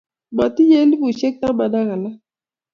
[0.35, 2.03] Matinyei elubushek taman alak